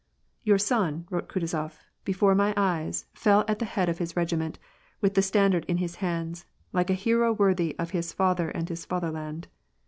[0.43, 4.57] "Your son," wrote Kutuzof, "before my eyes, fell at the' head of his regiment,
[4.99, 6.43] with the standard in his hands,
[6.73, 9.47] like a hero worthy of his father and his fatherland.